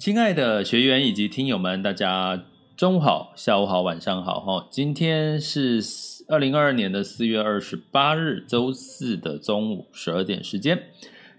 [0.00, 2.42] 亲爱的学员以及听友们，大家
[2.74, 4.66] 中午好、下午好、晚上好哈！
[4.70, 5.78] 今天是
[6.26, 10.84] 二零二二年的四月二十八日，周四的中午十二点时间。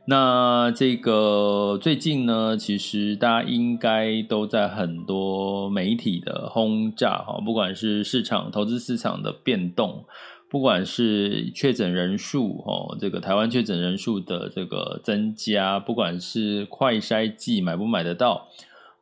[0.05, 10.05] 那这个最近呢，其实大家应该都在很多媒体的轰炸哈，不管是市场、投资市场的变动。
[10.51, 18.49] 不管是确诊人数哦，这个台湾确诊人数的这个增加，不管是快筛剂买不买得到，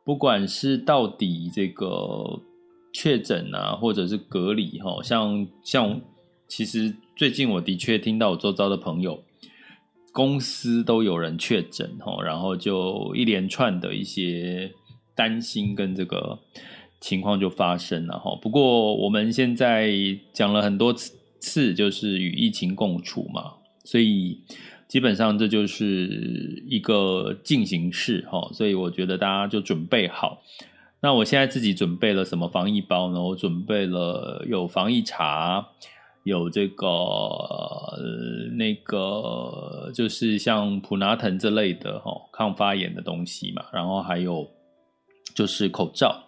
[0.04, 2.40] 不管是到底这个
[2.92, 6.00] 确诊啊，或者是隔离哈，像像
[6.46, 9.20] 其实最近我的确听到我周遭的朋友，
[10.12, 14.70] 公司都有人确诊哈，然后就一连串的一些
[15.16, 16.38] 担心跟这个
[17.00, 18.38] 情况就发生了哈。
[18.40, 19.90] 不过我们现在
[20.32, 21.18] 讲了很多次。
[21.40, 24.40] 次就是与疫情共处嘛，所以
[24.86, 30.42] 基本上这就是一个进行式哈，所以我觉得大家就准备好。
[31.02, 33.22] 那我现在自己准备了什么防疫包呢？
[33.22, 35.66] 我准备了有防疫茶，
[36.24, 36.86] 有这个、
[38.58, 44.46] 那个就是像普拿疼这类的哈抗发炎的东西嘛，然后还有
[45.34, 46.22] 就是口罩。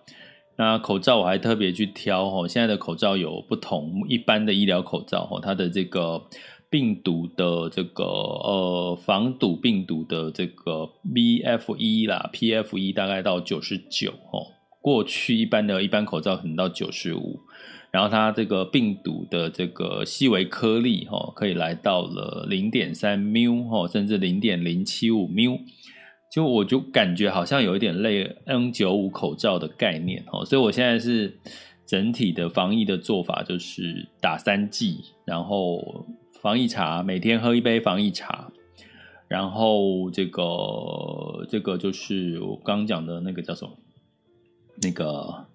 [0.57, 6.23] 那口罩我还特别去挑哦，现在的口罩有不同，一般的医疗口罩哦，它的这个
[6.69, 17.41] 病毒的这个呃防堵病毒的这个 B F 一啦 P F 一大概到九十九哦，过去一般的一般口罩可能到九十五，
[17.91, 25.59] 然后它这个病毒的这个细微颗粒哦，可以来到了零点三缪哦，甚至零点零七五缪。
[26.33, 31.37] 就我就感觉好像有一点类 N95 口罩的概念哦，所以我现在是
[31.85, 36.07] 整体的防疫的做法就是打三剂，然后
[36.41, 38.51] 防疫茶每天喝一杯防疫茶，
[39.29, 43.73] 然后这个这个就是我刚讲的那个叫什么
[44.83, 45.47] 那个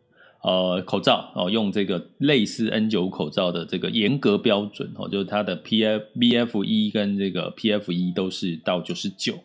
[0.44, 9.40] 呃口罩哦，用这个类似 N95 口罩的这个严格标准哦，就是它的 P F B F 一跟这个 P F 一都是到九十九，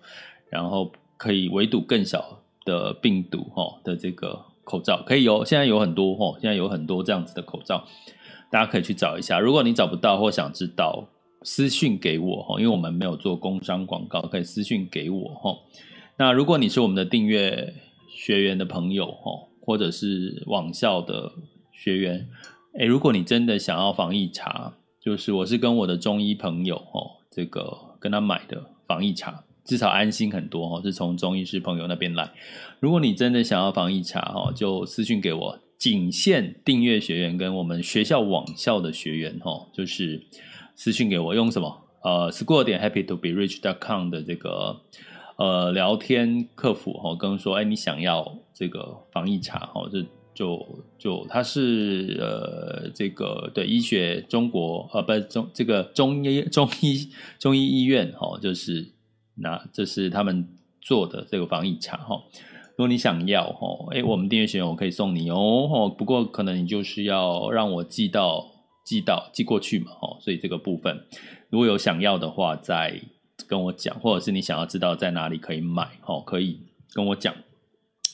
[0.50, 0.92] 然后。
[1.22, 7.84] 可以围堵更小的病毒哈的这个口罩可以有，现在有很多哈，现在有很多这样子的口罩，
[8.50, 9.38] 大家可以去找一下。
[9.38, 11.06] 如果你找不到或想知道，
[11.42, 15.56] 私讯给我哈，因为我们没有做工商广告，可以私讯给我哈。
[16.16, 17.72] 那如果你是我们的订阅
[18.08, 21.30] 学员的朋友哈，或者是网校的
[21.72, 22.28] 学员，
[22.80, 29.44] 诶，如果你真的想要防疫茶，就是我是跟我的中医朋友哦，这个跟他买的防疫茶。
[29.64, 32.32] 至少安心很多哦，是从中医师朋友那边来。
[32.80, 40.20] 如果你真的想要防疫茶哈，就私讯给我，仅限订阅学员跟我们学校网校的学员哈，就是
[40.74, 44.80] 私讯给我，用什么呃，school 点 happy to be rich dot com 的这个
[45.36, 58.88] 呃聊天客服哈，跟说哎，你想要这个防疫茶哈，就就就他是呃这个对医学中国呃不中这个中医中医中医医院哈，就是。
[59.34, 60.46] 那这是他们
[60.80, 62.22] 做的这个防疫茶哈，
[62.70, 68.46] 如果你想要哈，哎，我们订阅学员我可以送你哦，不过可能你就是要让我寄到
[68.84, 71.04] 寄到寄过去嘛哈，所以这个部分。
[71.50, 73.00] 如果有想要的话，再
[73.46, 76.60] 跟我讲，或者是你想要知道在哪里可以买哈，可以
[76.92, 77.34] 跟我讲，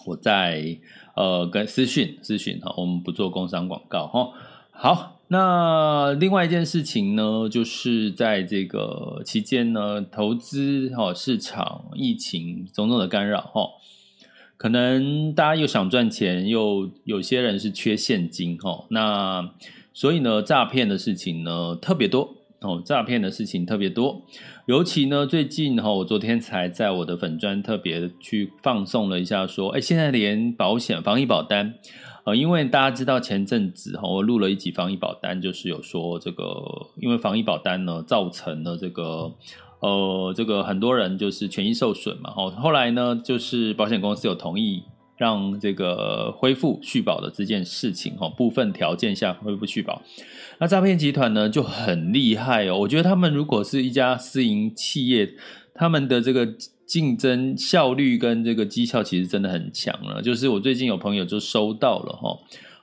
[0.06, 0.78] 我在
[1.16, 4.32] 呃跟私讯私讯哈，我们不做工商广告哈，
[4.70, 5.17] 好。
[5.30, 13.68] 那另外一件事情呢，就是在这个期间呢，投资哈市场疫情种种的干扰哈，
[14.56, 19.50] 可能大家又想赚钱，又有些人是缺现金哈，那
[19.92, 24.22] 所以呢，诈骗的事情呢特别多哦，诈骗的事情特别多，
[24.64, 31.74] 尤其呢最近哈，我昨天才在我的粉专特别去放送了一下，说，哎，现在连保险防疫保单，
[32.28, 36.44] 呃，因为大家知道前阵子哈，我录了一集防疫保单，就是有说这个，
[36.96, 39.32] 因为防疫保单呢造成了这个，
[39.80, 44.82] 呃，这个很多人就是权益受损嘛，哦，后来呢就是保险公司有同意。
[45.18, 50.00] 让这个恢复续保的这件事情，哈，部分条件下恢复续保。
[50.60, 55.34] 那诈骗集团呢就很厉害哦，我觉得他们如果是一家私营企业，
[55.74, 56.46] 他们的这个
[56.88, 60.20] 竞争效率跟这个绩效其实真的很强了。
[60.20, 62.36] 就是我最近有朋友就收到了哈，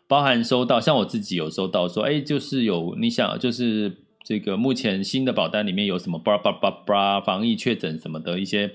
[0.08, 8.72] 包含收到，像我自己有收到说，哎，就是有你想，就是这个目前新的保单里面有什么巴拉巴拉巴拉防疫确诊什么的一些。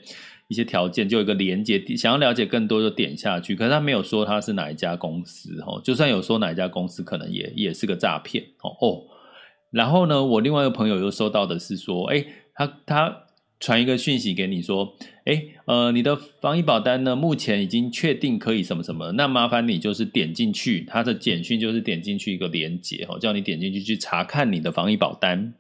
[0.51, 3.55] 一些条件就有一个连接，想要了解更多就点下去。
[3.55, 9.03] 可是他没有说他是哪一家公司哦，就算有说哪一家公司，可能也也是个诈骗哦哦。
[9.71, 13.17] 然后呢，我另外一个朋友又收到的是说，哎，他他
[13.61, 14.93] 传一个讯息给你说，
[15.31, 25.55] 哎呃，你的防疫保单呢，目前已经确定可以什么什么，那麻烦你就是点进去，他的简讯就是点进去一个连接哦，叫你点进去去查看你的防疫保单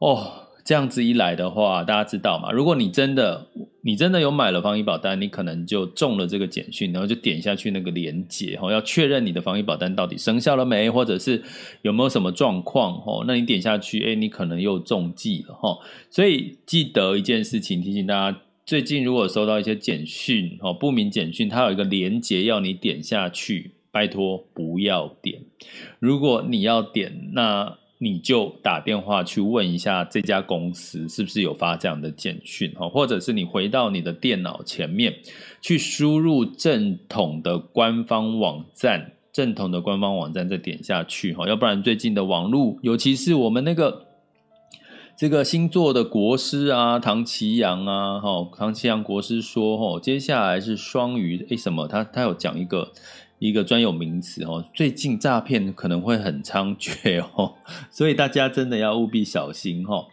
[0.00, 0.42] 哦。
[0.66, 2.50] 这样子一来的话，大家知道吗？
[2.50, 3.46] 如果你真的
[3.84, 11.40] 你真的有买了防疫保单，你可能就中了这个简讯，然后就点下去那个连接哦，要确认你的防疫保单到底生效了没，或者是
[11.82, 15.78] 有没有什么状况哦，那你点下去，哎，你可能又中计了哈。
[16.10, 25.40] 所以记得一件事情，提醒大家，最近如果收到一些简讯，哦不明简讯，它有一个连接要你点下去，拜托不要点。
[26.00, 35.14] 如果你要点，那你就打电话去问一下这家公司是不是有发这样的简讯，哦或者是你回到你的电脑前面
[35.62, 44.05] 去输入正统的官方网站，正统的官方网站再点下去，哈要不然最近的网络，尤其是我们那个
[45.16, 51.88] 这个星座的国师啊，唐綺阳啊，哈，唐綺阳国师说，接下来是双鱼，诶，什么？
[51.88, 52.92] 他他有讲一个。
[53.38, 57.52] 一个专有名词哦，最近诈骗可能会很猖獗哦，
[57.92, 60.06] 所以大家真的要务必小心哈。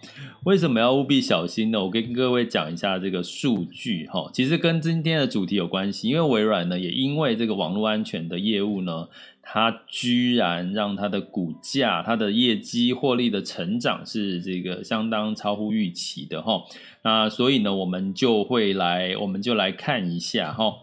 [0.43, 1.81] 为什么要务必小心呢？
[1.81, 9.07] 我跟各位讲一下这个数据哈，其实跟今天的主题有关系，因为微软呢也因为这个网络安全的业务呢，
[9.43, 16.63] 它居然让它的股价、它的业绩、获利的成长是这个相当超乎预期的哈。
[17.03, 20.73] 那所以呢，我们就会来，我们就来看一下哈。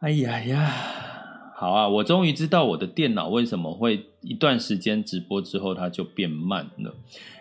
[0.00, 0.72] 哎呀呀！
[1.56, 6.94] 好啊，我终于知道我的电脑为什么会一段时间直播之后它就变慢了，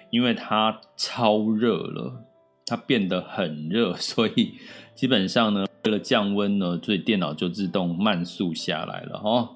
[0.10, 2.24] 因为它超热了，
[2.66, 4.54] 它变得很热，所以
[4.96, 9.50] 基本上呢，为了降温呢，所以电脑就自动慢速下来了哦。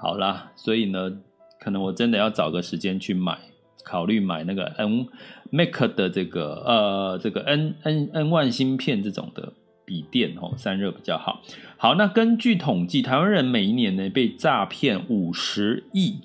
[0.00, 1.12] 好啦，所以呢，
[1.60, 3.38] 可能我真的要找个时间去买，
[3.84, 5.06] 考虑买那个 N
[5.50, 9.52] Mac 的这个呃这个 N N N One 芯片这种的。
[9.82, 11.42] 笔电哦，散热比较好。
[11.76, 16.20] 好，那根据统计，台湾人每一年呢被诈骗五十亿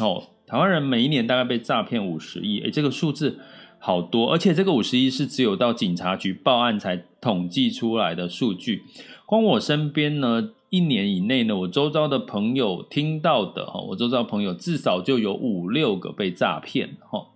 [0.00, 3.38] 哦，台湾人每一年大概被诈骗五十亿，诶，这个数字
[3.78, 8.82] 好多，而且这个五十亿是只有到警察局报案才统计出来的数据。
[9.24, 17.28] 光我身边呢，一年以内呢，我周遭的朋友听到的哈，我周遭朋友至少就有五六个被诈骗哈。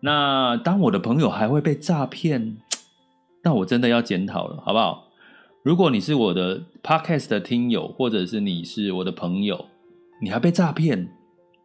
[0.00, 2.58] 那当我的朋友还会被诈骗，
[3.42, 5.08] 那我真的要检讨了，好不好？
[5.62, 9.64] 如果你是我的 podcast 的听友，或者是你是我的朋友，
[10.20, 11.08] 你还被诈骗，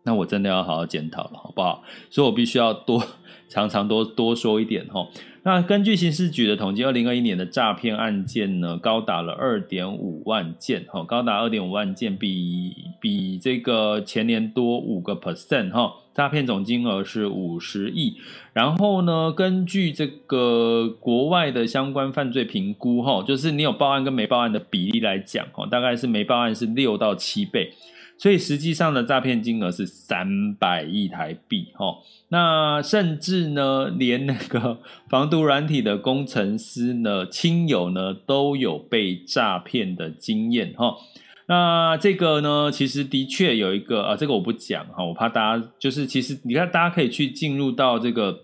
[0.08, 1.84] 那我真的要好好检讨了，好不好？
[2.10, 3.04] 所以我必须要多
[3.50, 5.10] 常常多多说一点齁。
[5.44, 18.18] 那根据刑事局的统计，二零二一年的诈骗案件呢，高达了二点五万件，哈，高达二点五万件，比比这个前年多五个 percent，哈，诈骗总金额是五十亿。
[18.54, 27.74] 然后呢，根据这个国外的相关犯罪评估，哈，就是你有报案跟没报案的比例来讲，哈，大概是没报案是六到七倍。
[28.18, 31.98] 所以实际上的诈骗金额是三百亿台币，齁，
[32.30, 40.96] 那甚至呢，连那个 防毒软体的工程师呢，亲友呢，都有被诈骗的经验，哈。
[41.48, 48.42] 那这个呢，其实的确有一个啊，这个我不讲哈，我怕大家就是其实你看，大家可以去进入到这个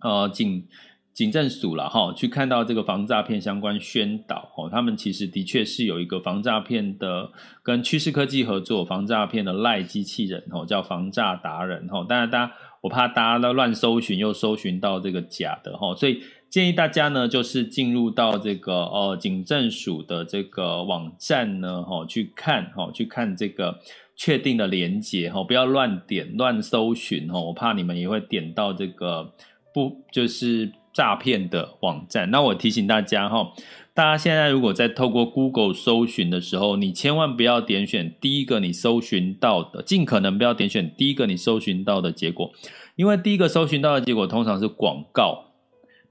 [0.00, 0.64] 呃警。
[1.12, 7.30] 警政署了哈，去看到这个防诈骗相关宣导哦，他们其实的确是有一个防诈骗的，
[7.62, 12.06] 跟趋势科技合作防诈骗的赖机器人哦，叫防诈达人哦。
[12.08, 23.78] 当然，大家我怕大家都乱搜寻，又搜寻到这个假的哈，所以建议大家呢，就是进入到这个呃警政署的这个网站呢，哈，去看哈，去看这个
[24.16, 29.34] 确定的连接哈，不要乱点乱搜寻哈，我怕你们也会点到这个
[29.74, 32.30] 不就是诈骗的网站。
[32.30, 33.52] 那我提醒大家哈，
[33.94, 42.52] 大家现在如果在透过 Google 搜寻的时候，你千万不要点选第一个你搜寻到的，尽可能不要点选第一个你搜寻到的结果，
[42.96, 45.49] 因为第一个搜寻到的结果通常是广告。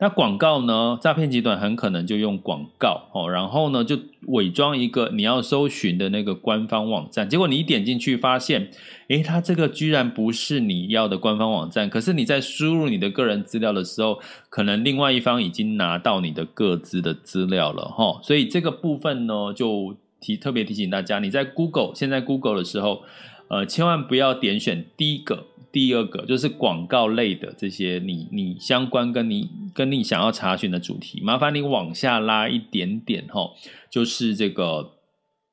[0.01, 0.97] 那广告呢？
[1.01, 8.71] 诈骗集团很可能就用广告哦，然后呢就伪装一个你要搜寻的那个官方网站，结果你一点进去发现，
[9.09, 11.89] 诶，它这个居然不是你要的官方网站。
[11.89, 18.21] 可是你在输入你的个人资料的时候，可能另外一方已经拿到你的各自的资料了哈。
[18.23, 23.03] 所以这个部分呢，就提特别提醒大家，你在 Google 现在 Google 的时候，
[23.49, 25.47] 呃，千万不要点选第一个。
[25.71, 33.51] 第二个就是广告类的这些你，你相关跟你跟你想要查询的主题，麻烦你往下拉一点点齁，
[33.89, 34.91] 就是这个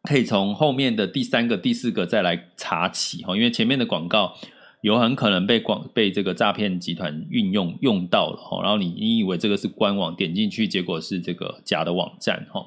[0.02, 4.34] 可以从后面的第三个、第四个再来查起齁，因为前面的广告
[4.82, 12.66] 有很可能被广被这个诈骗集团运用用到了齁，然后你你以为这个是官网，点进去结果是这个假的网站齁。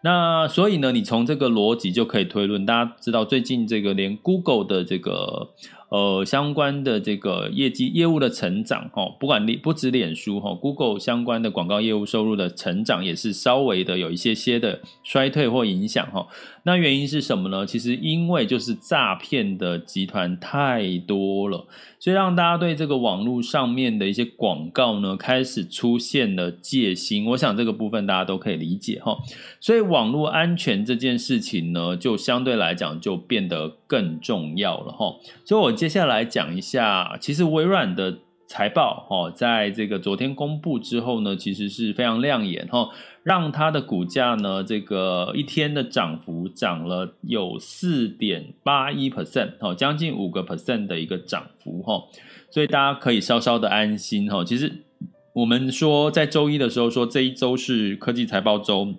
[0.00, 5.50] 那所以呢，你从这个逻辑就可以推论，大家知道最近这个连 Google 的这个
[5.88, 16.26] 呃相关的这个业绩业务的成长哈，不管你不止脸书哈，Google 相关的广告业务收入的成长也是稍微的有一些些的衰退或影响哈。
[16.64, 17.64] 那原因是什么呢？
[17.64, 21.66] 其实因为就是诈骗的集团太多了，
[21.98, 27.24] 所以让大家对这个网络上面的一些广告呢开始出现了戒心。
[27.24, 29.16] 我想这个部分大家都可以理解哈。
[29.60, 35.16] 所以网络安全这件事情呢，就相对来讲就变得更重要了哈。
[35.46, 38.18] 所以我接下来讲一下，其实微软的
[38.48, 42.88] 财报哈，在这个昨天公布之后呢，其实是非常亮眼哈。
[43.22, 52.02] 让它的股价呢，这个一天的涨幅涨了有四点八一 percent，哦，将近五个 percent 的一个涨幅，哈，
[52.50, 54.44] 所以大家可以稍稍的安心，哈。
[54.44, 54.84] 其实
[55.32, 58.94] 我们说在周一的时候说这一周是科技财报周，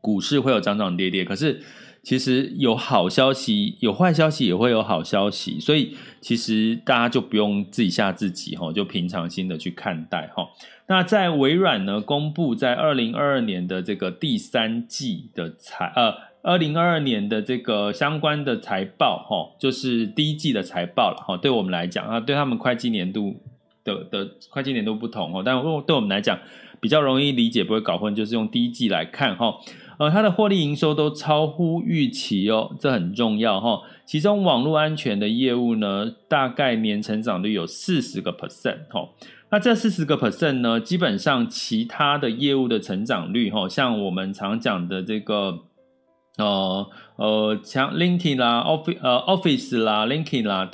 [0.00, 1.60] 股市会有涨涨跌跌，可是
[2.02, 10.48] 其实有好消息，有坏消息也会有好消息，所以其实大家就不用自己吓自己，哈，就平常心的去看待，哈。
[10.86, 21.36] 那在微软呢，公布在二零二二年的这个第三季的财，呃，二零二二年的这个相关的财报，哈，就是第一季的财报了，哈。
[21.36, 23.36] 对我们来讲啊，对他们会计年度
[23.84, 26.38] 的的会计年度不同哦，但对我们来讲
[26.80, 29.58] 比较容易理解，不会搞混，就是用第一季来看，哈。
[29.98, 33.82] 呃，它的获利营收都超乎预期哦，这很重要哈。
[34.06, 39.08] 其中网络安全的业务呢，大概年成长率有四十个 percent 哈。
[39.50, 45.58] 那这四十个 percent 呢，基本上其他的业务的成长率，哈，像我们常讲的这个，
[46.36, 46.86] 呃
[47.16, 50.68] 呃，像 LinkedIn 啦，Office 呃 Office 啦，LinkedIn 啦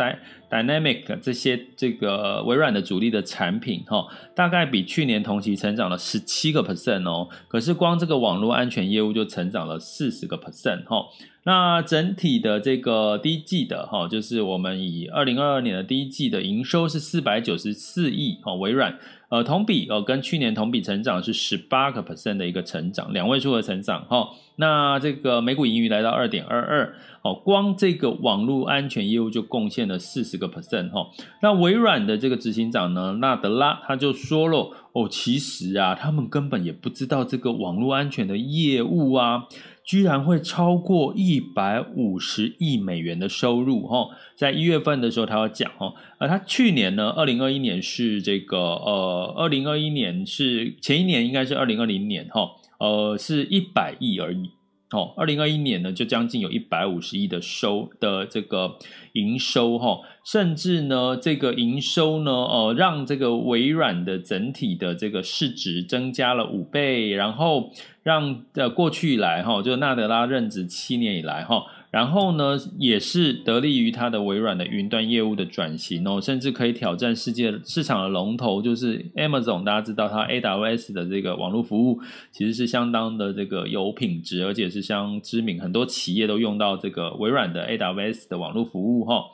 [0.54, 4.06] ，Dynamic 这些这个微软的主力的产品，哈，
[4.36, 7.28] 大概比去年同期成长了十七个 percent 哦。
[7.48, 11.06] 可是光这个网络安全业务就成长了四十个 percent 哈。
[11.46, 24.28] 那整体的这个第一季的哈，就是我们以二零二二年的第一季的营收是四百九十四亿哦，微软呃同比呃跟去年同比成长是十八个 percent 的一个成长，两位数的成长哈。
[24.56, 31.08] 那这个每股盈余来到二点二二哦，光这个网络安全业务就贡献了四十个 percent 哈。
[31.42, 39.48] 那微软的这个执行长呢，纳德拉他就说了哦，其实啊，他们根本也不知道这个网络安全的业务啊。
[39.84, 52.48] 居然会超过一百五十亿美元的收入哈，在一月份的时候他要讲哈，而他去年呢，二零二一年是这个呃，二零二一年是前一年应该是二零二零年哈，
[52.78, 54.50] 呃，是一百亿而已。
[54.94, 58.78] 哦，二零二一年呢，就将近有一百五十亿的收的这个
[59.12, 67.70] 营收哈，甚至呢，这个营收呢，呃，让这个微软的整体的这个市值增加了五倍，然后
[68.04, 71.64] 让呃过去以来哈，就纳德拉任职七年以来哈。
[71.94, 79.62] 然后呢，也是得力于它的微软的云端业务的转型哦，甚至可以挑战世界市场的龙头，就是 Amazon。
[79.62, 82.00] 大家知道它 AWS 的这个网络服务
[82.32, 89.26] 其实是相当的这个有品质，而且是相知名，很多企业都用到这个微软的 AWS 的网络服务哈。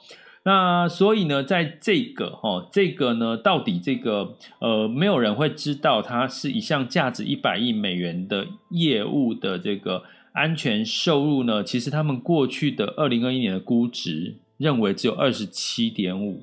[0.42, 10.02] 那所以呢，在这个哈，这个呢，到底这个呃，没有人会知道它是一项价值一百亿美元的业务的这个。
[10.32, 11.64] 安全收入呢？
[11.64, 16.42] 其实他们过去的二零二一年的估值认为只有二十七点五，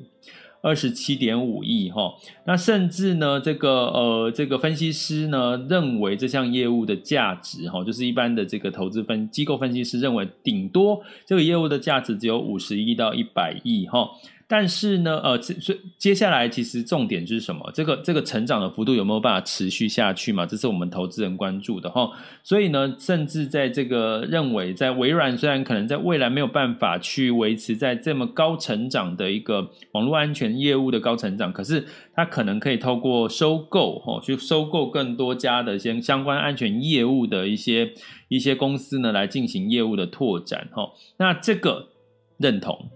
[0.61, 2.15] 二十七点五亿哈，
[2.45, 14.09] 那甚至呢，这个呃，这个分析师呢认为这项业务的价值哈，就是一般的这个投资分机构分析师认为，顶多这个业务的价值只有五十亿到一百亿哈。
[14.49, 17.69] 但是呢，呃，所以接下来其实重点是什么？
[17.73, 20.45] 这个这个成长的幅度有没有办法持续下去嘛？
[20.45, 22.09] 这是我们投资人关注的哈。
[22.43, 31.85] 所以呢，甚至在这个认为，在微软虽然可能在未来没有办法去维持在这么高成长的一个网络安全业务的高成长，可是
[32.15, 37.91] 它可能可以透过收购哈，去收购更多家的一些相关安全业务的一些
[38.29, 40.89] 一些公司呢，来进行业务的拓展哈。
[41.17, 41.89] 那这个
[42.37, 42.89] 认同。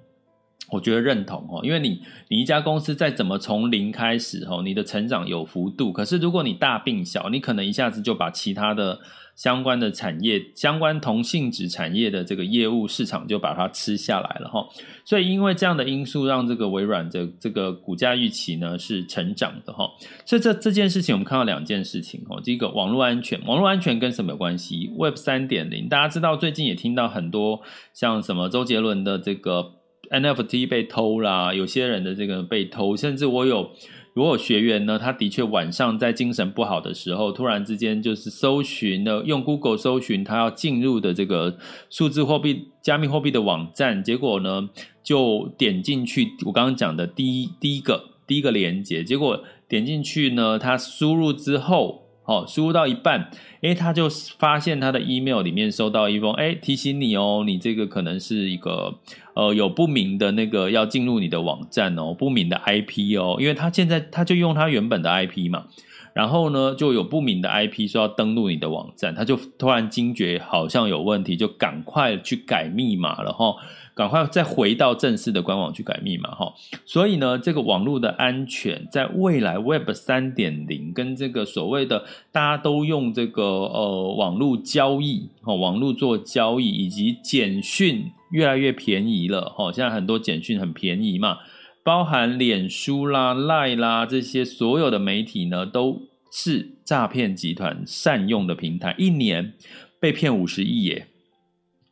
[0.71, 5.91] 我觉得认同哦，因为你你一家公司再怎么从零开始哦，你的成长有幅度。
[5.91, 8.99] 可是如果你大并小，你可能一下子就把其他的
[9.35, 14.65] 相关的产业、相关同性质产业的这个业务市场就把它吃下来了哈。
[15.03, 19.89] 所以因为这样的因素，让这个微软的这个股价预期呢是成长的哈。
[20.25, 22.39] 所以这这件事情，我们看到两件事情哦。
[22.41, 27.61] 第一个，网络安全，网络安全跟什么有关系？Web 三点零，大家知道最近也听到很多
[27.93, 29.80] 像什么周杰伦的这个。
[30.11, 33.71] NFT 被偷啦，有些人的这个被偷，甚至我有
[34.13, 41.57] 我有学员呢，他的确晚上在精神不好的时候，突然之间就是搜寻的，用 Google 搜寻他要进入的这个
[41.89, 44.69] 数字货币、加密货币的网站，结果呢
[45.01, 52.00] 就点进去，我刚刚讲的第一第一个第一个连接，结果点进去呢，他输入之后。
[52.31, 54.07] 哦，输入到一半，诶，他就
[54.39, 58.95] 发现他的 email 里面收到一封，诶，提醒你哦，你这个可能是一个
[59.33, 65.65] 呃有不明的那个要进入你的网站哦，不明的 IP 哦，因为他现在他就用他原本的 IP 嘛，
[66.13, 73.55] 然后呢就有不明的 IP 说要登录你的网站，他就突然惊觉好像有问题，就赶快去改密码了哈。
[73.93, 76.53] 赶快再回到正式的官网去改密码哈，
[76.85, 91.39] 所以呢，这个网络的安全在未来 Web 三点零跟这个所谓的大家都用这个呃网络交易哦，网络做交易以及简讯越来越便宜了哈，现在很多简讯很便宜嘛，
[91.83, 99.53] 包含脸书啦、Line 啦这些所有的媒体呢，都是诈骗集团善用的平台，一年
[99.99, 101.07] 被骗五十亿耶，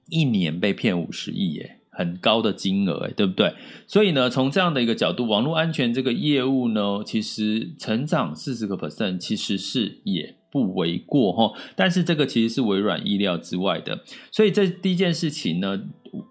[0.10, 1.79] 一年被骗五十亿耶。
[2.00, 3.54] 很高的金额，对不对？
[3.86, 11.52] 所以呢，从这样的一个角度，网络安全这个业务呢，其实成长四十个 percent，其实是也不为过哈。
[11.76, 14.00] 但是这个其实是微软意料之外的。
[14.32, 15.78] 所以这第一件事情呢，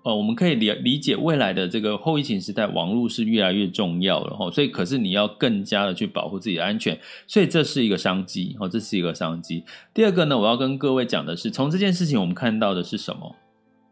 [0.05, 4.51] 呃，我们可以理理解未来的这个后疫情时代，网络是越来越重要了哈。
[4.51, 9.63] 所以，可是你要更加的去保护自己的安全，所以这是一个商机哈，这是一个商机。
[9.93, 13.37] 第二个呢，我要跟各位讲的是，从这件事情我们看到的是什么？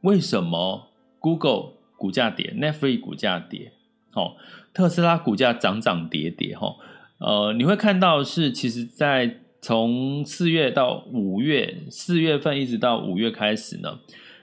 [0.03, 0.89] 为什么
[1.27, 3.73] ？Google 股价跌，Netflix 股价跌，
[4.13, 4.37] 哦，
[4.73, 6.77] 特斯拉股价涨涨跌跌，哈，
[7.19, 13.99] 呃，你会看到是，其实，在从四月到五月，四月份一直到五月开始呢，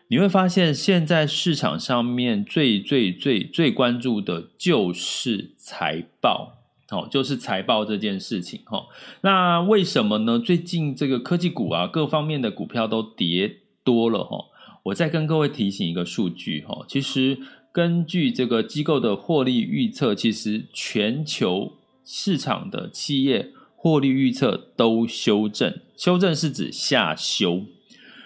[0.10, 6.58] 你会发现现在市场上面最最最最关注的就是财报，
[6.92, 8.88] 哦，就是财报这件事情，哈，
[9.22, 10.38] 那为什么呢？
[10.38, 14.48] 最近这个科技股啊，各方面的股票都跌多了，哈。
[14.84, 17.38] 我再跟各位提醒一个数据哈，其实
[17.72, 21.72] 根据这个机构的获利预测，其实全球
[22.04, 27.62] 市场的企业获利预测都修正，修正是指下修。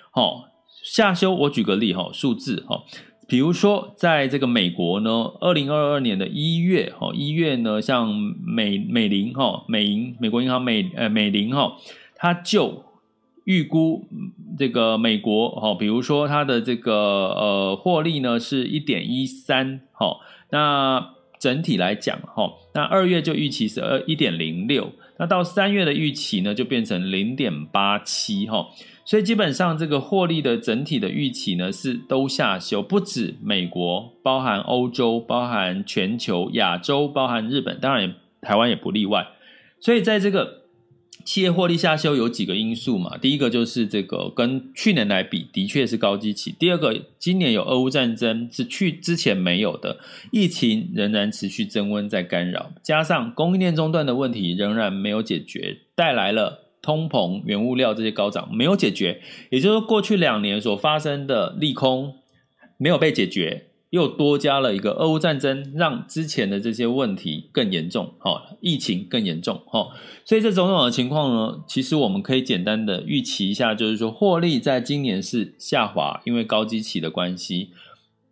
[0.09, 0.49] 好，
[0.83, 2.83] 下修，我举个例哈，数字哈，
[3.27, 8.11] 比如说在这个美国呢，二零二二年的一月哈，一月呢，像
[8.43, 11.77] 美美林哈，美银美国银行美呃美林哈，
[12.15, 12.86] 它就。
[13.47, 14.05] 预估
[14.57, 20.17] 这个美国哈，比如说它的这个呃获利呢是一点一三哈，
[20.51, 28.67] 那整体来讲哈，那二月就预期是二一点零六，那到三月的预期呢就变成零点八七哈，
[29.05, 39.25] 所以基本上这个获利的整体的预期呢是都下修，不止美国，包含欧洲，包含全球，亚洲，包含日本，当然也台湾也不例外，
[39.79, 40.66] 所以在这个。
[41.27, 43.17] 企业获利下修有几个因素嘛？
[43.17, 46.55] 第一个就是这个跟去年来比，的确是高基期。
[46.57, 49.99] 第二个，今年有俄乌战争，是去之前没有的。
[50.31, 59.19] 疫情仍然持续增温在干扰，加上供应链中断的问题仍然没有解决，带来了通膨、原物料这些高涨没有解决。
[59.49, 62.15] 也就是说，过去两年所发生的利空
[62.77, 63.66] 没有被解决。
[63.89, 69.87] 又多加了一个俄乌战争，让之前的这些问题更严重，哈，疫情更严重，哈，
[70.25, 77.69] 所以这种种的情况呢，其实我们可以简单的预期一下，就是说获利在今年是下滑，因为高基期的关系。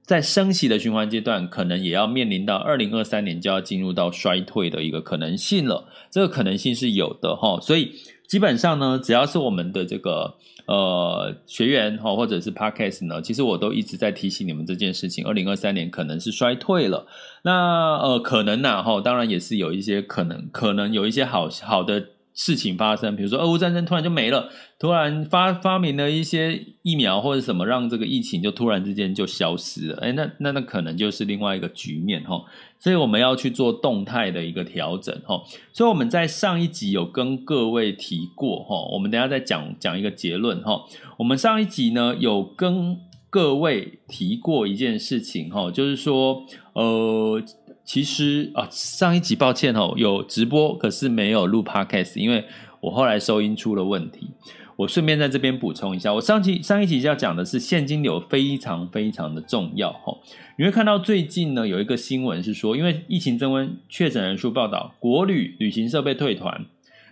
[0.04, 5.88] 在升息的循环阶段，可能也要面临到二零二三年就要进入到衰退的一个可能性了。
[6.12, 7.92] 这个可能性是有的哈，所以
[8.28, 10.36] 基本上呢，只要是我们的这个
[10.66, 15.26] 呃学员哈，或者是 Podcast 呢，其实我都一直在提醒你们这件事情。
[15.26, 17.06] 二零二三年可能是衰退了，
[17.44, 22.08] 那呃可能呐哈，当然也是有一些可能，可能有一些好好的。
[22.36, 29.98] 事情发生，比如说俄乌战争突然就没了，突然发发明了一些疫苗或者什么，让这个疫情就突然之间就消失了。
[30.02, 32.44] 哎，那那那可能就是另外一个局面哈。
[32.78, 35.42] 所以我们要去做动态的一个调整哈。
[35.72, 40.84] 所以我们在上一集有跟各位提过哈，我们等下再讲讲一个结论哈。
[41.18, 42.98] 我们上一集呢有跟
[43.30, 46.44] 各位提过一件事情哈，就是说
[46.74, 47.42] 呃。
[47.86, 52.44] 其实啊，上一集抱歉哦，有直播，可是没有录 podcast，因为
[52.82, 54.32] 我后来收音出了问题。
[54.78, 60.18] 我顺便在这边补充一下，我上期上一集要讲的是现金流非常非常的重要哈。
[60.58, 66.66] 你会看到最近呢有一个新闻是说，因为疫情增温，确诊人数报道，国旅旅行社被退团。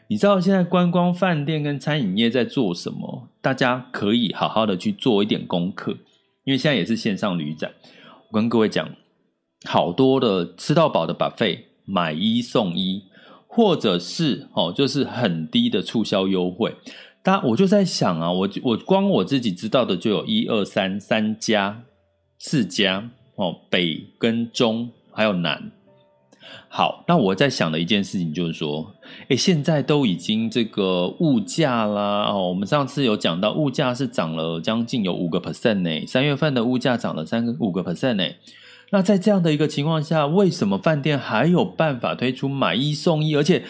[0.08, 3.30] 你知道现在观光饭店跟餐饮业在做什么？
[3.42, 5.92] 大家可以好好的去做一点功课，
[6.44, 7.72] 因为现在也是线上旅展。
[8.30, 8.90] 我跟各位讲。
[9.66, 13.04] 好多的吃到饱的 buffet，买一送一，
[13.48, 16.76] 或者是哦，就是很低的促销优惠。
[17.22, 21.84] 但我就在想啊，我我光我自己知道的就有一二三三家、
[22.38, 25.72] 四家哦，北跟中还有南。
[26.68, 28.94] 好，那我在想的一件事情就是说，
[29.30, 38.26] 诶，现在都已经这个物价啦哦，我们上次有讲到物价是涨了将近有五个 percent 呢，三月份的物价涨了三个五个 percent 呢。
[38.92, 43.36] 那在这样的一个情况下，为什么饭店还有办法推出买一送一？
[43.36, 43.64] 而且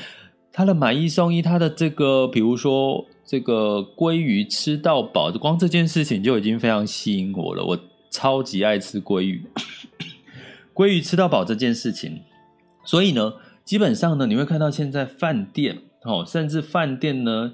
[0.52, 7.64] 它的买一送一，它的这个，比如说这个鲑鱼吃到饱，光这件事情就已经非常吸引我了。
[7.64, 7.80] 我
[8.12, 9.46] 超级爱吃鲑鱼，
[10.74, 12.22] 鲑鱼吃到饱这件事情，
[12.84, 17.54] 所以呢，基本上呢，你会看到现在饭店哦，甚至饭店呢。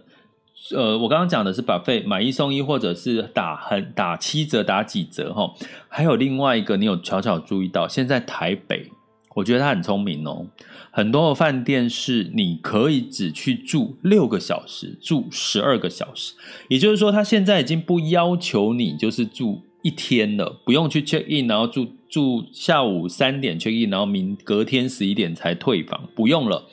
[0.76, 5.54] 呃，我刚刚讲的是把费买一送一，或者是打很打七折、打几折哈。
[5.88, 8.92] 还有另外一个，你有悄悄注意到，现在台北，
[9.36, 10.46] 我觉得他很聪明哦。
[10.92, 16.34] 很多的饭店是你可以只去住六个小时，住十二个小时，
[16.68, 26.66] 也就是说，他现在已经不要求你就是住一天了，不用去 check in，然后住住下午三点 check in，然后明隔天十一点才退房，不用了。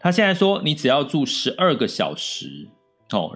[0.00, 2.68] 他现在说，你只要住十二个小时。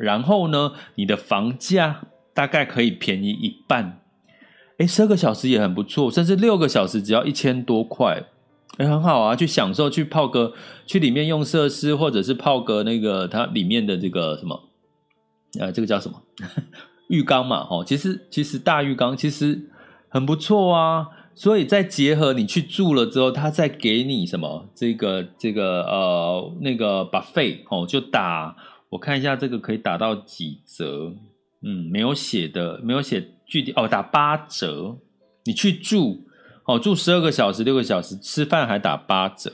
[0.01, 2.03] 然后呢，你的房价
[2.35, 4.01] 大概可以便宜一半，
[4.79, 8.25] 诶，十二个小时也很不错，甚至六个小时只要一千多块，
[8.79, 10.53] 诶，很好啊，去享受，去泡个，
[10.87, 14.69] 去里面用设施，或者是泡个那个它里面的这个什么，
[15.59, 16.23] 呃，这个叫什么？
[17.09, 19.69] 浴缸嘛，哦，其实其实大浴缸其实
[20.09, 24.69] 很不错啊，所以再结合你去住了之后，他再给你什么？
[24.75, 28.55] 这个这个呃那个 buffet 哦，就打。
[28.90, 31.14] 我看一下这个可以打到几折？
[31.62, 34.98] 嗯，没有写的，没有写具体哦，打八折。
[35.44, 36.27] 你去住
[36.64, 39.53] 哦，住十二个小时、六个小时，吃饭还打八折。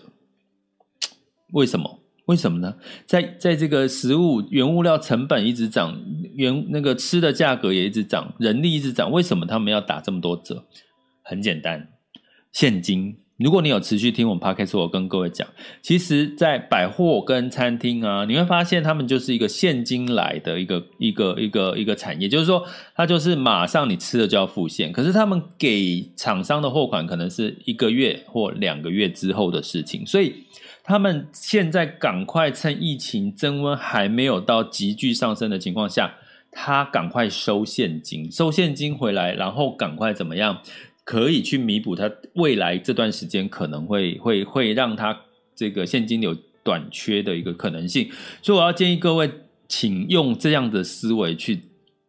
[1.53, 2.01] 为什么？
[2.27, 2.77] 为什么呢？
[3.07, 6.01] 在在这个食物原物料成本一直涨，
[6.35, 10.66] 原那个吃的价格也一直涨，人力一直涨，为什么他们要打这么多折？
[11.23, 11.92] 很简单，
[12.53, 13.18] 现金。
[13.37, 15.49] 如果你有持续听我们 Podcast，我跟各位讲，
[15.83, 30.33] 其实，在百货跟餐厅啊，你会发现他们就是一个现金来的一个一个一个一个产业，就是说，它就是马上你吃了就要付现，可是他们给厂商的货款可能是一个月或两个月之后的事情，所以
[30.85, 36.14] 他们现在赶快趁疫情增温还没有到急剧上升的情况下，
[36.53, 40.61] 他赶快收现金，收现金回来，然后赶快怎么样？
[41.05, 45.21] 可以去弥补他未来这段时间可能会会会让他
[45.55, 48.09] 这个现金流短缺的一个可能性，
[48.40, 49.31] 所以我要建议各位，
[49.69, 51.61] 请用这样的思维去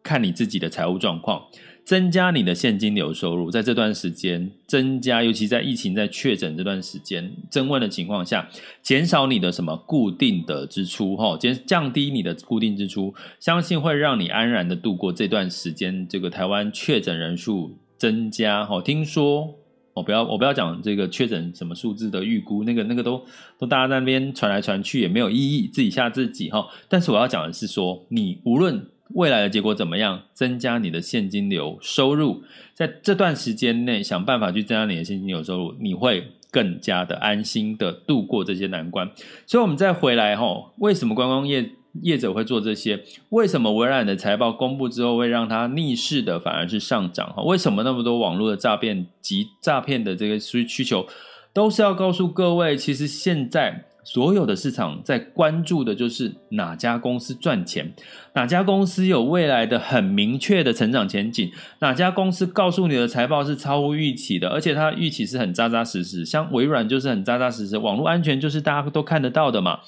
[0.01, 1.45] 看你自己的财务状况，
[1.83, 8.49] 增加你的现金流收入，在这段时间增加，尤其在疫情在确诊这段时间增温的情况下，
[8.81, 16.07] 减少你的什么固定的支出哈，减降低你的固定支出，相信会让你安然的度过这段时间。
[16.07, 17.77] 这个台湾确诊人数。
[17.97, 19.55] 增加哈，听说
[19.93, 23.23] 我不要我不要讲这个确诊什么数字的预估，那个那个都
[23.57, 26.67] 都大家在那边传来传去也没有意义，自己吓自己哈。
[26.89, 39.09] 但是我要讲的是说，你无论未来的结果怎么样，增加你的现金流收入，在这段时间内想办法去增加你的现金流收入，你会更加的安心的度过这些难关。
[39.45, 41.71] 所以，我们再回来哈，为什么观光业？
[42.01, 43.03] 业者会做这些？
[43.29, 47.33] 为什么微软的财报公布之后会让它逆势的反而是上涨？
[47.33, 51.05] 哈，为什么那么多网络的诈骗及诈骗的这个需需求，
[51.53, 53.85] 都是要告诉各位，其实现在。
[54.07, 57.91] 所有的市场在关注的就是哪家公司赚钱，
[58.35, 66.23] 哪家公司有未来的很明确的成长前景，哪家公司告诉你的财报是超乎预期的，而且它预期是很扎扎实实。
[66.23, 69.79] 像微软就是很扎扎实实，网络安全就是大家都看得到的嘛。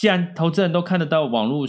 [0.00, 1.66] 既然投资人都看得到网络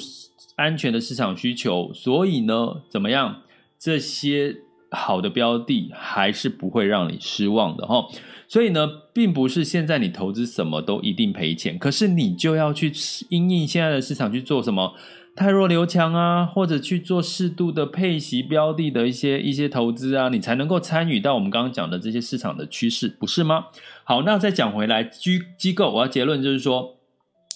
[0.55, 3.41] 安全的市场需求，所以呢，怎么样？
[3.77, 4.55] 这些
[4.89, 8.07] 好的标的还是不会让你失望的哈。
[8.47, 12.89] 所以呢，并不是现在你投资什么都一定赔钱，可是你就要去
[13.27, 14.93] 因应现在的市场去做什么
[15.35, 23.65] 汰弱留强啊，或者去做适度的配息标的的一些一些投资啊，你才能够参与到我们刚刚讲的这些市场的趋势，不是吗？
[24.05, 26.95] 好，那再讲回来，机机构，我要结论就是说，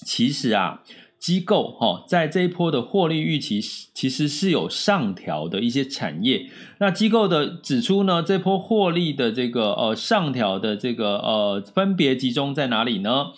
[0.06, 0.84] 其实啊。
[1.18, 3.60] 机构哈，在这一波的获利预期
[3.96, 6.46] 其实是有上调的一些产业。
[6.78, 13.32] 那机构的指出呢，这波获利的这个呃上调的这个呃分别集中在哪里呢？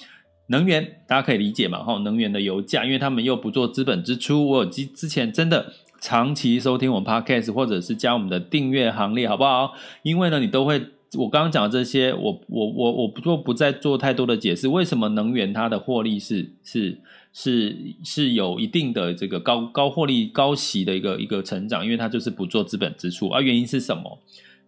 [0.48, 4.46] 能源大家可以理解嘛哈，能源的油价，因为他们又不做资本支出。
[4.46, 9.74] 我之之前真的长期收听我们 Podcast 或者是加我们的订阅行列，好不好？
[10.04, 10.82] 因为呢，你都会
[11.16, 16.98] 我刚刚讲的这些，我我我我不做不再做太多的解释，为什么能源它的获利是是。
[17.34, 24.18] 是是有一定的这个高高获利高息的一个一个成长，因为它就是不做资本支出，而、原因是什么？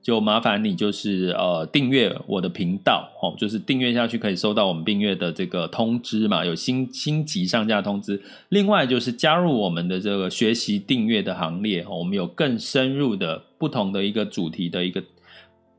[0.04, 8.22] 就麻烦你就是呃订阅我的频道哦，就是订阅下去可以收到我们订阅的这个通知嘛，有新新集上架通知。
[8.50, 15.04] 另外就是加入我们的这个学习订阅的行列，我们有更深入的不同的一个主题的一个。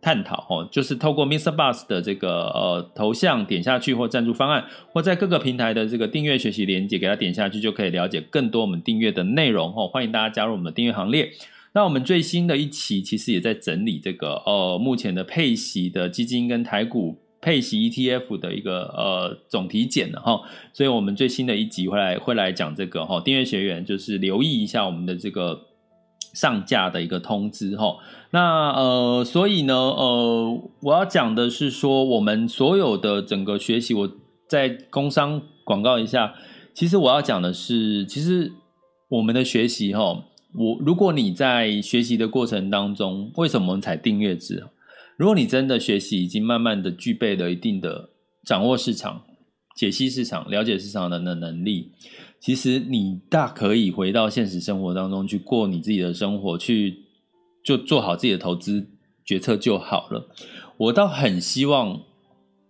[0.01, 9.87] 探讨哦，就是透过 Mister Bus 的这个呃头像点下去或赞助方案，或在各个平台的这个订阅学习连接，给他点下去就可以了解更多我们订阅的内容哦。
[9.87, 11.31] 欢迎大家加入我们的订阅行列。
[11.73, 20.41] 那我们最新的一期其实也在整理这个呃目前的配息的基金跟台股配息 ETF 的一个呃总体检的哈，
[20.73, 25.67] 所以我们最新的一集会来会来讲这个哈，订阅学员就是留意一下我们的这个。
[26.33, 27.97] 上架的一个通知齁，
[28.31, 34.11] 那呃，所以呢，呃，我要讲的是说，我们所有的整个学习，我
[34.49, 36.35] 在工商广告一下。
[36.73, 38.53] 其实我要讲的是，其实
[39.09, 40.23] 我们的学习齁，
[40.55, 44.65] 我如果你在学习的过程当中，为什么我们采订阅制？
[45.17, 48.11] 如果你真的学习已经慢慢的具备了一定的
[48.47, 49.23] 掌握市场、
[49.77, 51.93] 解析市场、了解市场的能力。
[52.41, 57.01] 其实你大可以回到现实生活当中去过你自己的生活，去
[57.63, 58.89] 就做好自己的投资
[59.27, 60.27] 决策就好了。
[60.79, 62.01] 我倒很希望，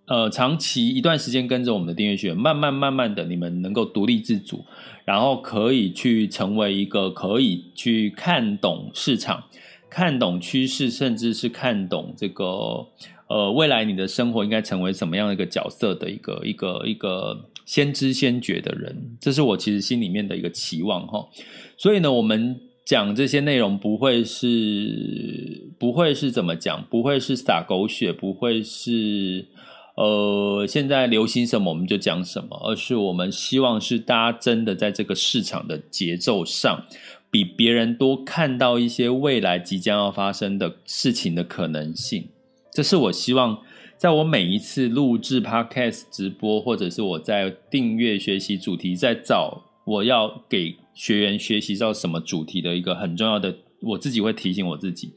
[0.06, 4.64] 呃，长期一段时间跟着我们的订阅学员，慢慢慢慢的，你们能够独立自主，
[5.04, 9.44] 然后可以去成为一个可以去看懂市场、
[9.88, 12.88] 看懂趋势，甚至是看懂这个
[13.28, 17.46] 呃未来你的生活应该成为什么样的一个角色的一个一个一个。
[17.70, 21.28] 先知先觉的人，这是我其实心里面的一个期望哈。
[21.76, 29.46] 所以呢，我们讲这些内容不会是不会是怎么讲，不会是撒狗血，不会是
[29.94, 36.86] 呃现在流行什么我们就讲什么，而是我们希望是大家真的在这个市场的节奏上，
[37.30, 42.30] 比别人多看到一些未来即将要发生的事情的可能性。
[42.72, 43.60] 这是我希望。
[44.00, 55.12] 在我每一次录制 Podcast 直播，或者是我在订阅学习主题，在找我要给学员学习到什么主题的一个很重要的，我自己会提醒我自己，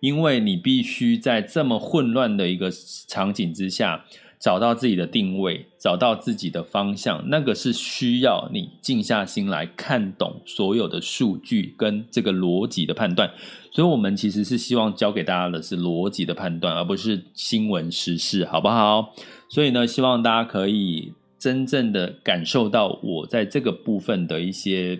[0.00, 2.68] 因为你必须在这么混乱的一个
[3.06, 4.04] 场景之下。
[4.38, 13.30] 找到自己的定位，找到自己的方向，那个是需要你静下心来看懂所有的数据跟这个逻辑的判断。
[13.72, 19.14] 所以，我们其实是希望教给大家的是逻辑的判断，而不是新闻时事，好不好？
[19.48, 24.98] 所以呢，希望大家可以真正的感受到我在这个部分的一些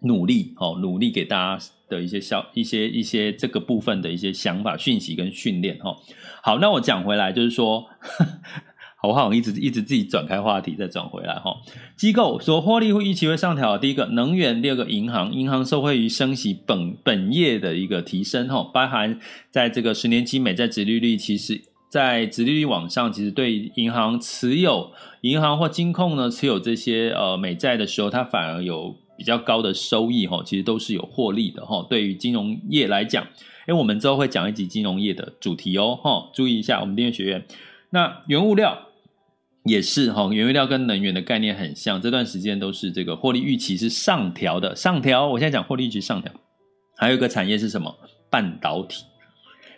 [0.00, 5.94] 努力，哦，努力给大家的一些小一些一些这个部分的一些想法、讯息跟训练，哈。
[6.42, 7.86] 好，那我讲回来就是说，
[9.00, 11.54] 好不好一直一直自己转开话题再转回来哈。
[11.96, 19.18] 机构说获利会预期会上调，第一个能源，第二个银行，银行受惠于升息本本业的一个提升哈，包含
[19.50, 31.86] 在这个十年期美债殖利率，其实在殖利率往上，其实对银行持有银行或金控呢持有这些呃美债的时候，它反而有比较高的收益哈，其实都是有获利的哈。
[31.88, 33.26] 对于金融业来讲。
[33.64, 37.46] 哎，我们之后会讲一集金融业的主题哦，哈，注意一下我们订阅学员。
[37.90, 38.88] 那原物料，
[39.62, 45.28] 也是哈，原物料跟能源的概念很像，这段时间都是这个获利预期是上调的，上调。
[45.28, 46.32] 我现在讲获利预期上调，
[46.96, 47.96] 还有一个产业是什么？
[48.28, 49.04] 半导体。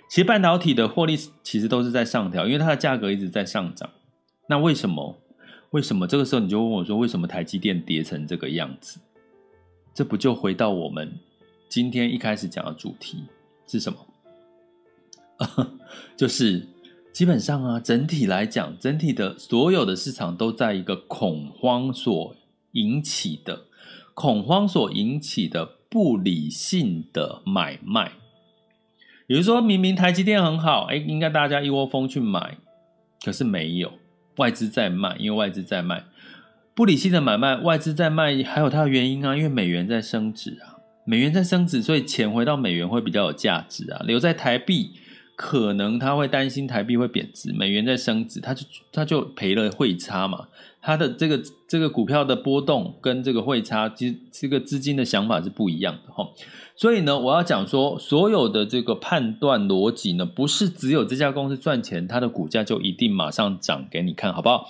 [0.08, 3.90] 其实半导体的获利其实都是在上调，因为它的价格一直在上涨。
[4.48, 5.18] 那为什么？
[5.72, 8.98] 为什么这个时候你就问我说，为什么台积电跌成这个样子？
[9.94, 11.12] 这不就回到我们
[11.68, 13.24] 今天一开始讲的主题
[13.66, 13.98] 是什么？
[16.16, 16.66] 就是
[17.12, 22.34] 基本上啊，整体来讲，整体的所有的市场都在一个恐慌所
[22.72, 23.66] 引起的
[24.14, 28.12] 恐慌所引起的不理性的买卖。
[29.26, 32.58] 比如说明明台积电很好，哎，应该大家一窝蜂去买，
[33.24, 33.92] 可是没有。
[34.36, 36.04] 外资在卖，因为外资在卖，
[36.74, 44.90] 不理性的买卖，外资在卖，还有它的原因啊，因为美元在升值啊，美元在升值，所以钱回到美元会比较有价值啊，留在台币，
[45.36, 50.48] 可能他会担心台币会贬值，美元在升值，他就他就赔了汇差嘛，
[50.82, 56.28] 他的这个这个股票的波动跟这个汇差，其实这个资金的想法是不一样的哈。
[56.74, 64.66] 所以呢，我要讲说，所有的这个判断逻辑呢，不是只有这家公司赚钱，它的股价就一定马上涨给你看，好不好？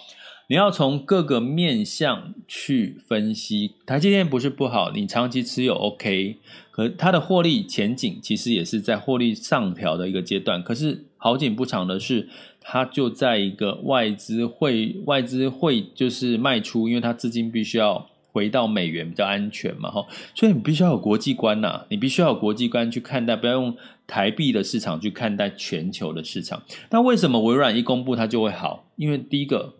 [0.49, 3.73] 你要从各个面向去分析。
[3.87, 6.37] 台积电不是不好，你长期持有 OK，
[6.71, 10.63] 可它的获利前景其实也是在获利上调的一个阶段。
[10.63, 12.29] 可是好景不长的是，
[12.61, 18.09] 它就在一个外资会外资会就是卖出，因为它资金必须要。
[18.35, 20.05] 回到美元比较安全嘛，哈，
[20.35, 23.77] 所以你必须要有国际观呐，你必须要有国际观去看待，不要用
[24.09, 26.61] 台币的市场去看待全球的市场。
[26.91, 28.91] 那为什么微软一公布它就会好？
[28.97, 29.75] 因为第一个，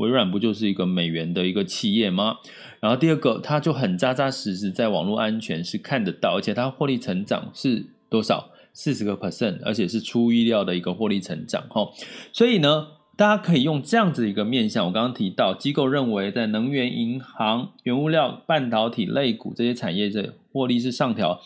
[0.00, 2.38] 微软不就是一个美元的一个企业吗？
[2.80, 8.50] 然后第二个，它就很扎扎实实在网络安全是看得到，而且它获利成长是多少？
[8.72, 11.88] 四十个 percent，而且是出乎意料的一个获利成长，哈。
[12.32, 12.86] 所以呢，
[13.16, 21.40] 大家可以用这样子一个面向，我刚刚提到，机构认为在能源、银行、原物料、半导体类股这些产业，这获利是上调，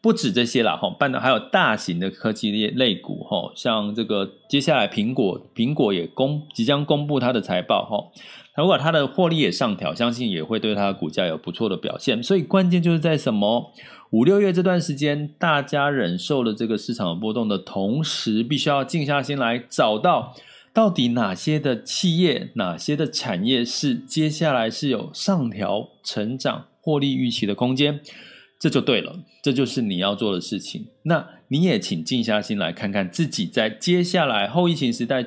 [0.00, 8.10] 不止这些啦，哈，半导还有大型的科技类类股，哈，像这个接下来苹果，苹果也公即将公布它的财报，哈，
[8.56, 12.22] 如果它的获利也上调，相信也会对它的股价有不错的表现。
[12.22, 13.72] 所以关键就是在什么？
[14.10, 20.34] 五六月这段时间，大家忍受了这个市场的波动的同时，必须要静下心来找到。
[20.72, 28.00] 到底哪些的企业、哪些的产业是接下来是有上调、成长、获利预期的空间？
[28.58, 30.86] 这就对了，这就是你要做的事情。
[31.02, 35.24] 那你也请静下心来看看自己在接下来后疫情时代，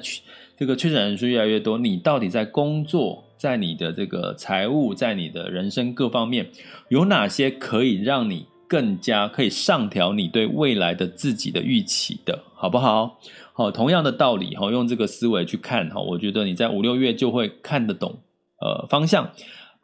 [0.57, 6.49] 这个确诊人数越来越多，你到底在工作、在你的这个财务、在你的人生各方面，
[6.89, 13.17] 有哪些可以让你更加可以上调你对未来的自己的预期的，好不好？
[13.53, 18.19] 好，同样的道理，哈，用这个思维去看，哈，我觉得你在五六月就会看得懂，
[18.59, 19.31] 呃，方向，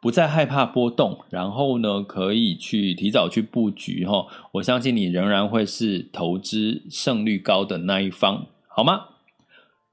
[0.00, 9.06] 不再害怕波动，然后呢，可以去提早去布局，哈，我相信你仍然会是投资胜率高的那一方，好吗？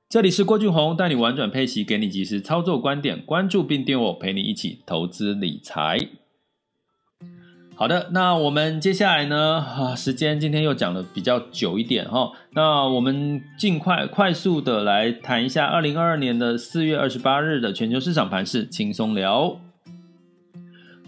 [0.08, 5.98] 这里是郭俊宏，带你玩转配息，给你及时操作观点，关注并订我，陪你一起投资理财。
[7.76, 9.58] 好的，那我们接下来呢？
[9.60, 12.32] 啊，时间今天又讲的比较久一点哈。
[12.54, 19.60] 那我们尽快快速的来谈一下二零二二年的四月二十八日的全球市场盘势，轻松聊。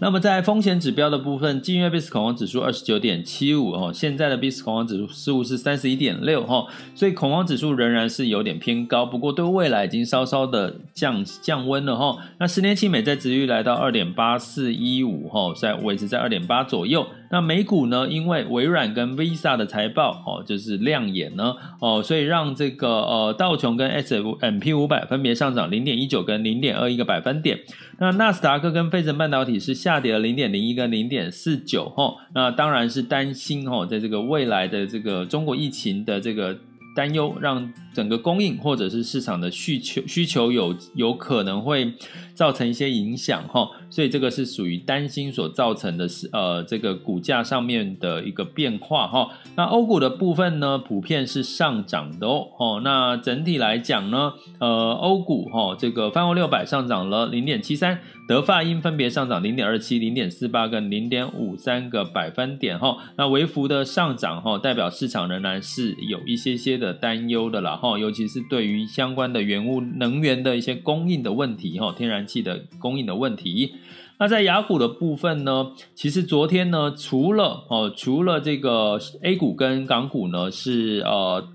[0.00, 12.16] 那么在风险指标的部分，近月 VIX 恐慌指数二十九点七五哦，现在的 VIX 恐慌指数似乎是三十一点六哈，所以恐慌指数仍然是有点偏高，不过对未来已经稍稍的降降温了哈。
[12.38, 17.04] 那十年期美债值率来到二点八四一五哈，在维持在二点八左右。
[17.30, 18.08] 那美股呢？
[18.08, 27.58] 因为微软跟 Visa 的财报哦，就是亮眼呢哦，所以让这个呃道琼跟 S M P 五百分别上涨零点一九跟零点二一个百分点。
[27.98, 32.14] 那纳斯达克跟费城半导体是下跌了零点零一跟零点四九哈。
[32.34, 36.56] 那当然是担心哈，在这个未来的这个中国疫情的这个。
[36.98, 41.94] 担忧让整个供应或者是市场的需求需求有有可能会
[42.34, 49.28] 造成一些影响哈，所以这个是属于担心所造成的是呃这个股价上面的一个变化哈。
[49.54, 52.48] 那欧股的部分呢，普遍是上涨的哦。
[52.58, 58.00] 哦，那整体来讲呢，呃，欧股哈这个泛欧六百上涨了零点七三。
[58.28, 73.76] 德法英分别上涨零点二七、零点四八跟零点五三个百分点哈，那微幅的上涨哈，代表市场仍然是有一些些的担忧的啦哈，尤其是对于相关的原物能源的一些供应的问题哈，天然气的供应的问题。
[74.18, 81.48] 那在雅股的部分呢，其实昨天呢，除了哦，除了这个 A 股跟港股呢是呃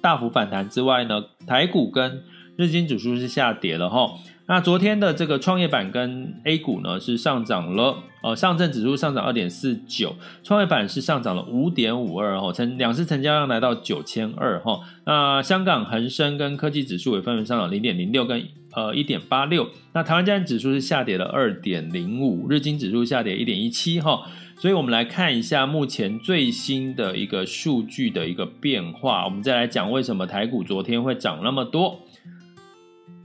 [0.00, 2.22] 大幅反弹之外呢，台股跟
[2.54, 4.12] 日经指数是下跌了哈。
[4.50, 14.80] 那昨天的这个创业板跟 A 股呢是上涨了，呃，上证指数上涨二点四九，创业板是上涨了五点五二哈，成两市成交量来到九千二哈。
[15.06, 18.44] 那香港恒生跟科技指数也分别上涨零点零六跟
[18.74, 19.68] 呃一点八六。
[19.92, 24.26] 那台湾加权指数是下跌了二点零五，日经指数下跌一点一七哈。
[24.58, 32.00] 所以我们来看一下目前最新的一个数据的一个变化，我们再来讲为什么台股昨天会涨那么多。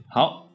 [0.08, 0.45] 好，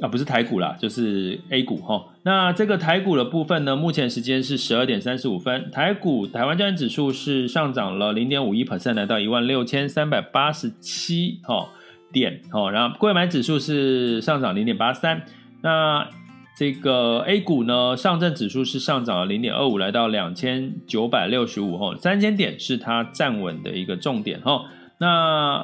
[0.00, 2.06] 啊，不是台股啦，就是 A 股哈。
[2.22, 11.68] 那这个台股的部分呢，目前时间是十二点三十五分，台股台湾加权指数是上涨了零点五一 percent，来到一万六千三百八十七哈
[12.12, 12.70] 点哈。
[12.70, 15.22] 然后柜买指数是上涨零点八三。
[15.62, 16.08] 那
[16.56, 24.64] 这个 A 股呢，上证指数是上涨了零点二五，来到两千九百六十五哈，三千点是它站稳的一个重点哈。
[25.00, 25.08] 那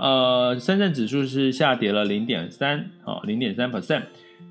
[0.01, 4.05] 呃，深圳指数是下跌了零点三，哦，零点三 percent。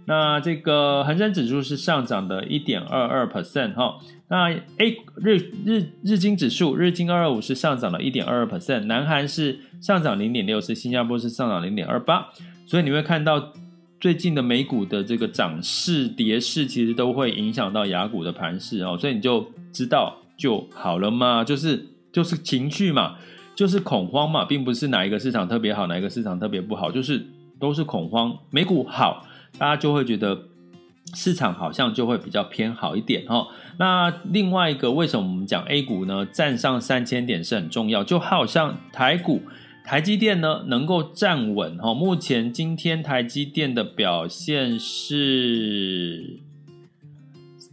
[0.06, 3.98] 那这个恒生指数是上涨的一点二二 percent，哈。
[4.28, 12.28] 那 A 日日日经指数日经二二五是上涨了一点二二 percent，南韩是上涨零点六四，新加坡是上涨零点二八。
[12.68, 13.54] 所以你会看到
[14.00, 18.96] 最近的美股的这个涨势跌势，其实都会影响到雅股的盘势哦。
[18.96, 23.16] 所以你就知道就好了嘛，就是就是情绪嘛。
[23.56, 27.26] 就是恐慌嘛，并不是哪一个市场特别好，哪一个市场特别不好，就是
[27.60, 28.38] 都是恐慌。
[28.52, 29.26] 美股好，
[29.58, 30.38] 大家就会觉得
[31.14, 33.48] 市场好像就会比较偏好一点哈。
[33.78, 36.26] 那另外一个，为什么我们讲 A 股呢？
[36.26, 39.42] 站上三千点是很重要，就好像台股
[39.86, 41.94] 台积电呢能够站稳哈。
[41.94, 46.42] 目前今天台积电的表现是。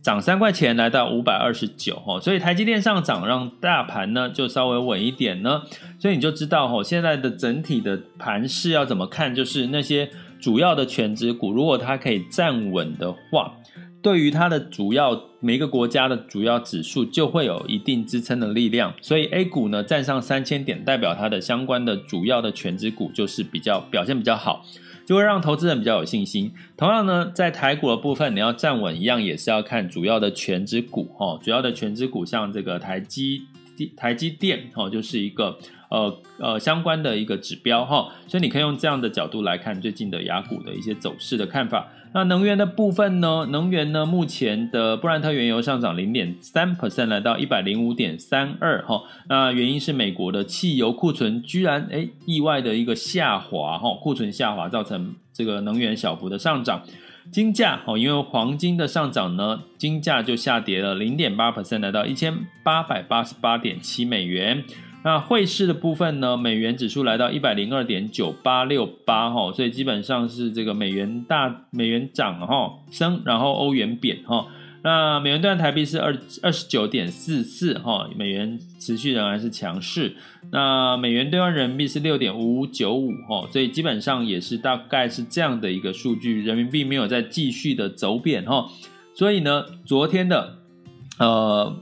[0.02, 5.62] 涨三块钱来到五百二十九哈，所以台积电上涨让大盘呢就稍微稳一点呢，
[5.98, 13.54] 所以你就知道哈，现在的整体的盘势要怎么看，就是那些主要的全值股，如果它可以站稳的话，
[14.02, 24.64] 对于它的主要每个国家的主要指数就会有一定支撑的力量，所以 A 股呢站上三千点，代表它的相关的主要的全值股就是比较表现比较好。
[25.04, 26.52] 就会让投资人比较有信心。
[26.76, 31.38] 同样呢，在台股的部分，你要站稳一样，也是要看主要的全指股哈。
[31.42, 33.42] 主要的全指股像这个台积
[33.96, 35.58] 台积电哈，就是一个
[35.90, 38.08] 呃呃相关的一个指标哈。
[38.26, 41.88] 所以你可以用这样的角度来看最近的雅股的一些走势的看法。
[42.14, 43.46] 那能源的部分呢？
[43.50, 44.04] 能源呢？
[44.04, 49.02] 目前的布兰特原油上涨零点三 percent，来到一百零五点三二哈。
[49.28, 56.82] 那原因是美国的汽油库存居然诶意外的一个下滑哈，库存下滑造成这个能源小幅的上涨。
[57.30, 64.64] 金价哦，因为黄金的上涨呢，金价就下跌了零点八 percent，来到一千八百八十八点七美元。
[65.04, 74.46] 那汇市的部分呢，美元指数来到一百零二点九八六八哈，所以基本上是这个美元大美元涨哈升，然后欧元贬哈。
[74.84, 80.14] 那美元兑台币是二二十九点四四哈，美元持续仍然是强势。
[80.50, 88.68] 那美元兑换人民币是六点五五九五哈，所以基本上也是大概是这样的一个数据，人民币没有再继续的走贬哈。
[89.14, 90.58] 所以呢，昨天的
[91.18, 91.76] 呃。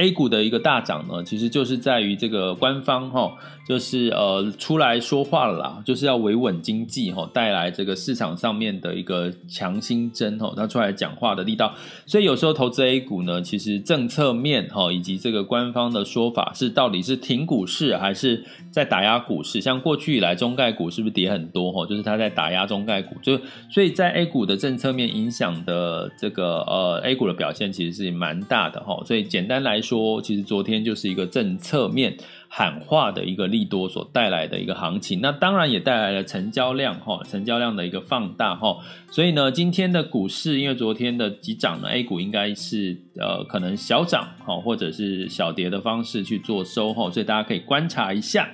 [0.00, 3.34] A 股的一个大涨呢，其实就是在于这个官方哈，
[3.70, 11.74] 就是呃出来说话了啦，就是要维稳经济哈，带来这个市场上面的一个强心针哈，他出来讲话的力道。
[12.06, 19.60] 所以有时候投资 A 股呢，其实政策面哈以及这个官方的说法是到底是挺股市还是在打压股市？
[19.60, 21.86] 像过去以来中概股是不是跌很多哈？
[21.86, 23.38] 就是他在打压中概股，就
[23.70, 29.02] 所以在 A 股的政策面影响的这个呃 A 股的表现其实是蛮大的哈。
[29.04, 29.80] 所以简单来。
[29.80, 32.16] 说其实昨天就是一个政策面
[32.52, 38.76] 喊话的一个利多所带来的一个行情，那当然也带来了成交量哈，成交量的一个放大哈，
[39.08, 48.50] 所以呢，今天的股市因为昨天的急涨呢，A 股应该是呃可能小涨哈，或者是小跌的方式去做收哈，所以大家可以观察一下。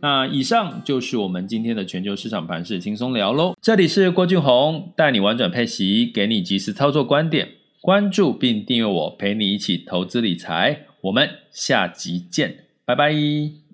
[0.00, 7.48] 那以上就是我们今天的全球市场盘势轻松聊喽，这里是郭俊宏带你玩转配息，给你及时操作观点。
[7.80, 10.86] 关注并订阅我，陪你一起投资理财。
[11.02, 13.65] 我们下集见，拜拜。